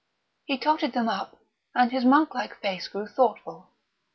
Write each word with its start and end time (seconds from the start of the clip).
He 0.45 0.57
totted 0.57 0.93
them 0.93 1.07
up, 1.07 1.37
and 1.75 1.91
his 1.91 2.03
monk 2.05 2.33
like 2.33 2.55
face 2.59 2.87
grew 2.87 3.05
thoughtful. 3.05 3.69